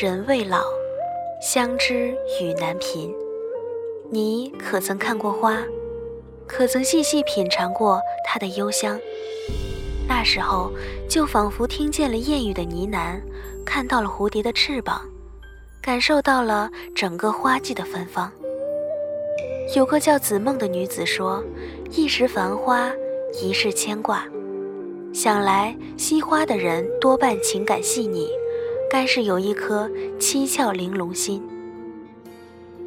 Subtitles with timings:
[0.00, 0.62] 人未老，
[1.40, 3.12] 相知雨难平。
[4.12, 5.60] 你可曾看过花？
[6.46, 8.96] 可曾细细品尝过它的幽香？
[10.06, 10.70] 那时候，
[11.10, 13.20] 就仿佛听见了燕语的呢喃，
[13.66, 15.00] 看到了蝴蝶的翅膀，
[15.82, 18.30] 感受到了整个花季的芬芳。
[19.74, 21.42] 有个叫子梦的女子说
[21.90, 22.88] ：“一时繁花，
[23.42, 24.24] 一世牵挂。”
[25.12, 28.30] 想来惜花的人多半情感细腻，
[28.90, 31.42] 该是有一颗七窍玲珑心。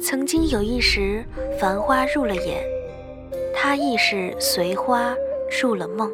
[0.00, 1.22] 曾经有一时，
[1.58, 2.64] 繁花入了眼，
[3.54, 5.14] 他亦是随花
[5.60, 6.10] 入了梦。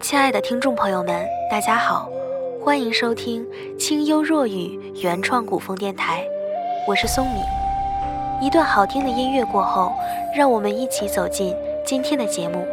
[0.00, 2.10] 亲爱的听众朋友们，大家好，
[2.60, 3.46] 欢迎收听
[3.78, 6.26] 清幽若雨原创古风电台，
[6.88, 7.40] 我是松米。
[8.44, 9.92] 一段好听的音乐过后，
[10.36, 11.54] 让我们一起走进
[11.86, 12.66] 今天的节目。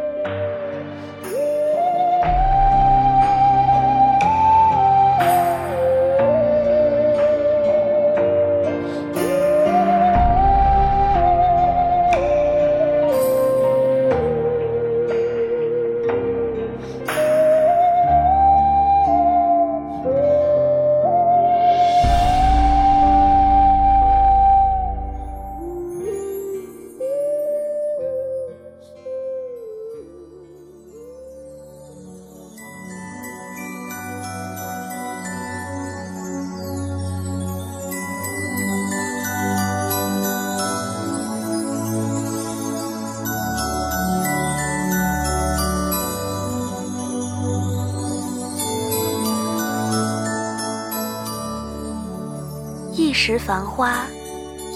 [53.30, 54.06] 时繁花，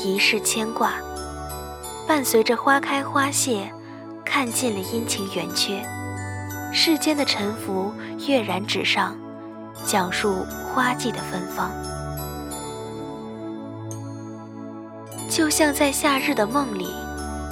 [0.04, 0.92] 一世牵挂。
[2.06, 3.68] 伴随着花开花谢，
[4.24, 5.82] 看尽了阴晴圆缺，
[6.72, 7.92] 世间的沉浮
[8.28, 9.16] 跃然纸上，
[9.84, 11.68] 讲述花季的芬芳。
[15.28, 16.86] 就像在夏日的梦里，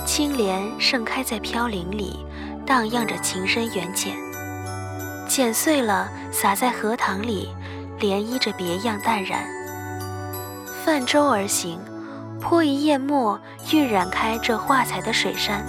[0.06, 2.24] 青莲盛开在飘零里，
[2.64, 4.14] 荡漾着情深缘浅。
[5.26, 7.48] 剪碎了，洒在荷塘里，
[7.98, 9.44] 涟漪着别样淡然。
[10.92, 11.78] 泛舟而行，
[12.38, 15.62] 泼一叶墨，晕染开这画彩的水山；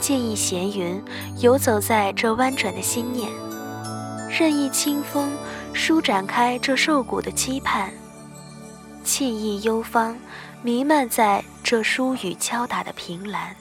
[0.00, 1.00] 借一闲云，
[1.38, 3.28] 游走在这弯转的心念；
[4.28, 5.30] 任意清风，
[5.72, 7.88] 舒展开这瘦骨的期盼；
[9.04, 10.18] 沁意幽芳，
[10.60, 13.54] 弥漫在这疏雨敲打的凭栏。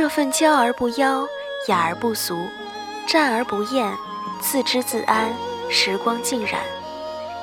[0.00, 1.28] 这份娇而不妖，
[1.68, 2.48] 雅而不俗，
[3.06, 3.92] 战而不厌，
[4.40, 5.30] 自知自安，
[5.68, 6.62] 时光浸染，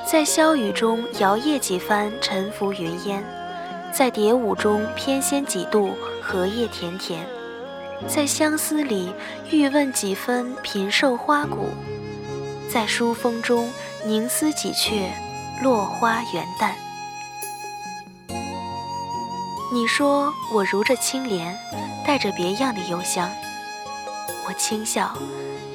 [0.04, 3.22] 在萧雨中摇曳几番，沉浮云烟；
[3.92, 7.20] 在蝶舞中翩跹几度，荷叶田田；
[8.08, 9.14] 在相思里
[9.52, 11.68] 欲问几分，频授花鼓；
[12.68, 13.70] 在书风中
[14.04, 15.12] 凝思几阙，
[15.62, 16.72] 落花元旦。
[19.70, 21.56] 你说我如这青莲。
[22.06, 23.30] 带着别样的幽香，
[24.46, 25.12] 我轻笑，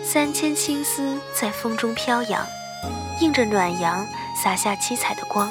[0.04, 2.44] 三千青丝在风中飘扬，
[3.20, 4.04] 映着暖阳，
[4.36, 5.48] 洒下七彩的光。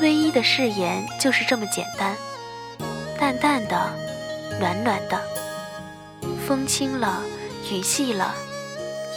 [0.00, 2.16] 唯一的誓言就是这么简单，
[3.18, 3.94] 淡淡的，
[4.58, 5.20] 暖暖的。
[6.48, 7.22] 风轻了，
[7.70, 8.34] 雨细了，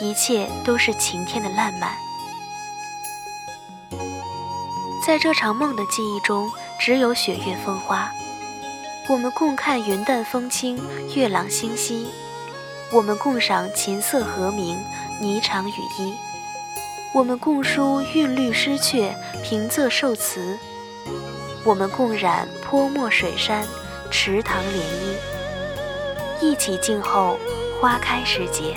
[0.02, 1.94] 一切都是晴天的烂漫。
[5.06, 8.10] 在这场梦的记忆中，只有雪月风花。
[9.10, 10.78] 我们共看云淡风轻，
[11.16, 12.08] 月朗星稀；
[12.92, 14.78] 我们共赏琴瑟和鸣，
[15.22, 16.14] 霓裳羽衣；
[17.14, 19.14] 我们共书韵律诗阙，
[19.44, 20.58] 平仄寿词；
[21.64, 23.66] 我们共染泼墨水山，
[24.12, 24.76] 池塘涟
[26.42, 27.40] 漪，一起静候
[27.80, 28.76] 花开时节。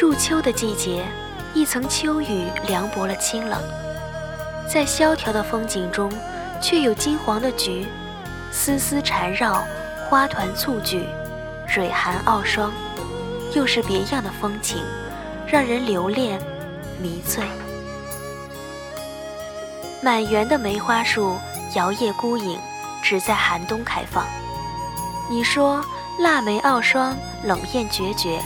[0.00, 1.04] 入秋的季节，
[1.62, 3.62] 一层秋雨凉薄了清冷。
[4.68, 6.10] 在萧条的风景中，
[6.60, 7.86] 却有金黄的菊，
[8.50, 9.62] 丝丝缠绕，
[10.10, 11.06] 花团簇聚，
[11.68, 12.72] 蕊寒傲霜，
[13.54, 14.82] 又是别样的风情，
[15.46, 16.36] 让人留恋，
[17.00, 17.44] 迷醉。
[20.02, 21.36] 满园的梅花树
[21.76, 22.58] 摇曳孤影，
[23.04, 24.26] 只在寒冬开放。
[25.30, 25.80] 你说
[26.18, 28.40] 腊梅傲霜，冷艳决绝，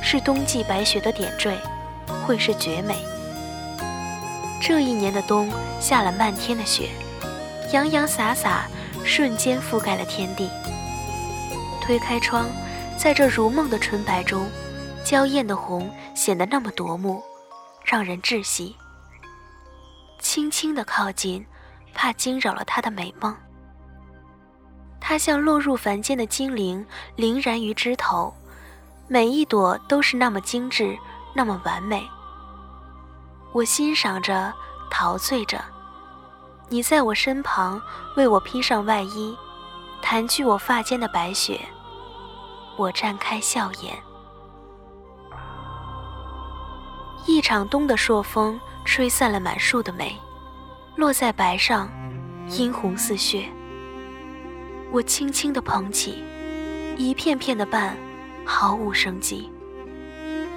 [0.00, 1.58] 是冬季白雪的点缀，
[2.26, 2.96] 会是绝美。
[4.60, 5.50] 这一年的冬
[5.80, 6.90] 下了漫天的雪，
[7.72, 8.66] 洋洋洒洒，
[9.04, 10.48] 瞬间覆盖了天地。
[11.80, 12.46] 推开窗，
[12.96, 14.48] 在这如梦的纯白中，
[15.04, 17.20] 娇艳的红显得那么夺目，
[17.84, 18.76] 让人窒息。
[20.20, 21.44] 轻轻的靠近，
[21.92, 23.36] 怕惊扰了他的美梦。
[25.00, 26.86] 他像落入凡间的精灵，
[27.16, 28.32] 凌然于枝头，
[29.08, 30.96] 每一朵都是那么精致，
[31.34, 32.08] 那么完美。
[33.52, 34.52] 我欣赏着，
[34.90, 35.62] 陶醉着。
[36.68, 37.80] 你在我身旁，
[38.16, 39.36] 为我披上外衣，
[40.00, 41.60] 弹去我发间的白雪。
[42.78, 43.94] 我绽开笑颜。
[47.26, 50.18] 一场冬的朔风，吹散了满树的梅，
[50.96, 51.86] 落在白上，
[52.48, 53.46] 殷红似血。
[54.90, 56.24] 我轻轻地捧起，
[56.96, 57.94] 一片片的瓣，
[58.46, 59.51] 毫无生机。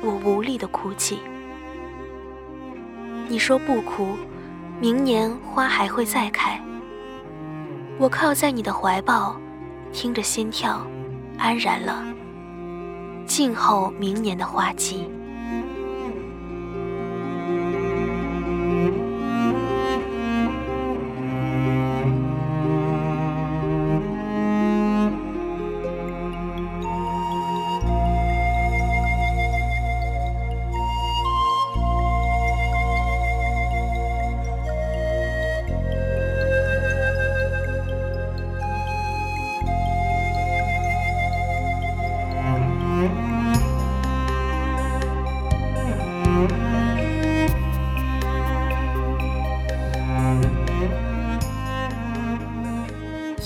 [0.02, 1.20] 我无力的哭泣。
[3.28, 4.16] 你说不哭，
[4.80, 6.62] 明年花还会再开。
[7.98, 9.36] 我靠在你的怀抱，
[9.92, 10.86] 听着心跳，
[11.38, 12.06] 安然了，
[13.26, 15.10] 静候明年的花季。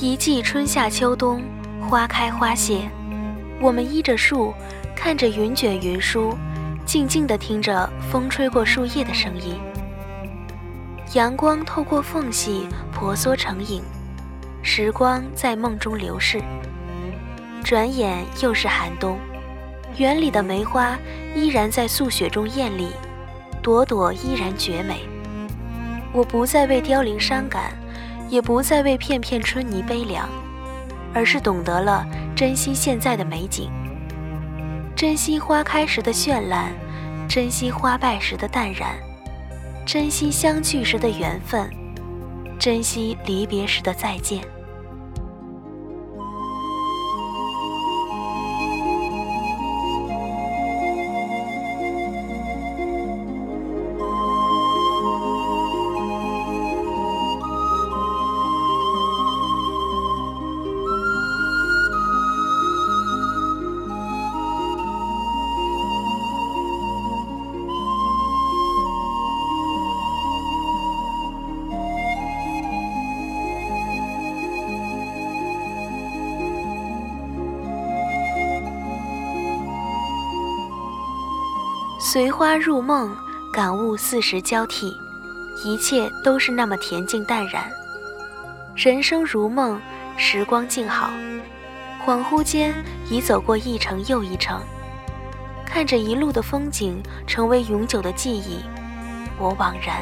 [0.02, 1.44] 一季春夏秋冬，
[1.82, 2.90] 花开花谢，
[3.60, 4.54] 我们依着树，
[4.96, 6.38] 看着云卷云舒，
[6.86, 9.60] 静静地听着风吹过树叶的声音。
[11.16, 13.84] 阳光透过缝隙婆娑成影，
[14.62, 16.42] 时光在梦中流逝。
[17.62, 19.20] 转眼又是寒冬，
[19.98, 20.98] 园里的梅花
[21.36, 22.88] 依然在素雪中艳丽，
[23.62, 25.02] 朵朵依然绝美。
[26.14, 27.74] 我不再为凋零伤感。
[28.30, 30.30] 也不再为片片春泥悲凉，
[31.14, 32.06] 而是懂得了
[32.36, 33.70] 珍惜现在的美景，
[34.96, 36.72] 珍惜花开时的绚烂，
[37.28, 38.92] 珍惜花败时的淡然，
[39.86, 41.70] 珍惜相聚时的缘分，
[42.60, 44.42] 珍惜离别时的再见。
[82.02, 83.14] 随花入梦，
[83.52, 84.96] 感悟四时交替，
[85.66, 87.70] 一切都是那么恬静淡然。
[88.74, 89.78] 人生如梦，
[90.16, 91.10] 时光静好，
[92.06, 92.74] 恍惚间
[93.10, 94.62] 已走过一程又一程，
[95.66, 98.64] 看着一路的风景成为永久的记忆，
[99.38, 99.98] 我惘然，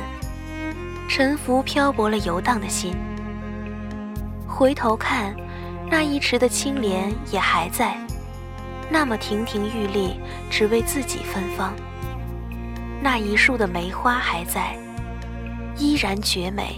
[1.10, 2.96] 沉浮漂泊了游荡的心。
[4.48, 5.36] 回头看，
[5.90, 7.98] 那一池的青莲也还在，
[8.88, 10.20] 那么亭亭玉立，
[10.52, 11.74] 只为自己芬芳。
[13.02, 14.76] 那一束的梅花还在，
[15.78, 16.76] 依然绝美，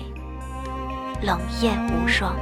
[1.21, 2.35] 冷艳无双。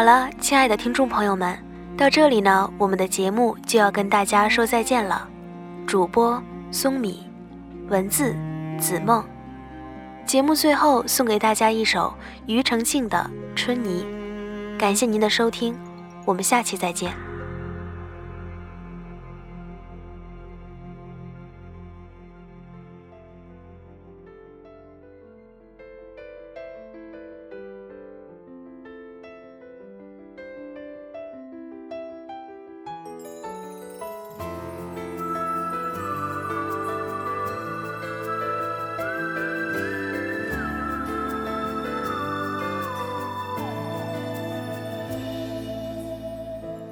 [0.00, 1.54] 好了，亲爱的听众朋友们，
[1.94, 5.28] 到这里呢，我们的节目就要跟大家说再见了。
[5.86, 7.26] 主播松米，
[7.90, 8.34] 文字
[8.78, 9.22] 子梦。
[10.24, 12.14] 节目最后送给大家一首
[12.46, 14.06] 庾澄庆的《春泥》，
[14.78, 15.78] 感谢您的收听，
[16.24, 17.12] 我们下期再见。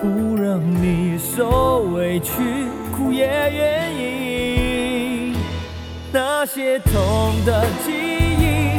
[0.00, 2.32] 不让你受委屈，
[2.94, 5.34] 哭也愿意。
[6.12, 6.92] 那些痛
[7.44, 8.78] 的记忆，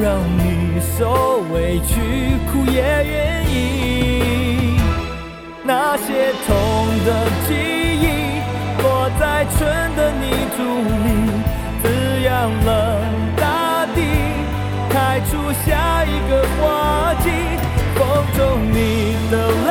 [0.00, 1.92] 让你受委屈。
[2.50, 4.80] 哭也愿意，
[5.64, 6.48] 那些痛
[7.04, 7.08] 的
[7.46, 7.48] 记
[8.02, 8.04] 忆，
[8.82, 9.56] 落在春
[9.96, 10.24] 的泥
[10.56, 10.58] 土
[11.04, 11.06] 里，
[11.82, 11.84] 滋
[12.22, 12.28] 养
[12.64, 12.68] 了
[13.36, 13.98] 大地，
[14.88, 15.30] 开出
[15.64, 17.26] 下一个花季。
[17.94, 18.00] 风
[18.36, 18.38] 中
[18.70, 18.76] 你
[19.30, 19.34] 的
[19.66, 19.70] 泪